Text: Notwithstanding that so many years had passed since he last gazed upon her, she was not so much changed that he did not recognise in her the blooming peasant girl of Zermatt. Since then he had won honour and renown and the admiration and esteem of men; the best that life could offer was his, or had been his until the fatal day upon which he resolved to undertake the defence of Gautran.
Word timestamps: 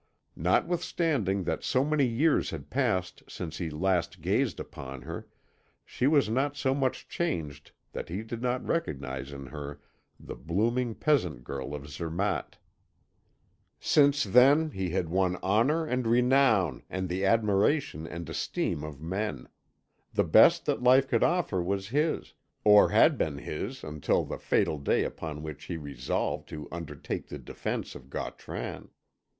Notwithstanding 0.35 1.43
that 1.43 1.63
so 1.63 1.85
many 1.85 2.07
years 2.07 2.49
had 2.49 2.71
passed 2.71 3.21
since 3.29 3.59
he 3.59 3.69
last 3.69 4.19
gazed 4.19 4.59
upon 4.59 5.03
her, 5.03 5.27
she 5.85 6.07
was 6.07 6.27
not 6.27 6.57
so 6.57 6.73
much 6.73 7.07
changed 7.07 7.71
that 7.91 8.09
he 8.09 8.23
did 8.23 8.41
not 8.41 8.65
recognise 8.67 9.31
in 9.31 9.45
her 9.45 9.79
the 10.19 10.33
blooming 10.33 10.95
peasant 10.95 11.43
girl 11.43 11.75
of 11.75 11.87
Zermatt. 11.87 12.57
Since 13.79 14.23
then 14.23 14.71
he 14.71 14.89
had 14.89 15.07
won 15.07 15.35
honour 15.43 15.85
and 15.85 16.07
renown 16.07 16.81
and 16.89 17.07
the 17.07 17.23
admiration 17.23 18.07
and 18.07 18.27
esteem 18.27 18.83
of 18.83 19.03
men; 19.03 19.47
the 20.11 20.23
best 20.23 20.65
that 20.65 20.81
life 20.81 21.07
could 21.07 21.21
offer 21.23 21.61
was 21.61 21.89
his, 21.89 22.33
or 22.63 22.89
had 22.89 23.19
been 23.19 23.37
his 23.37 23.83
until 23.83 24.25
the 24.25 24.39
fatal 24.39 24.79
day 24.79 25.03
upon 25.03 25.43
which 25.43 25.65
he 25.65 25.77
resolved 25.77 26.49
to 26.49 26.67
undertake 26.71 27.27
the 27.27 27.37
defence 27.37 27.93
of 27.93 28.09
Gautran. 28.09 28.89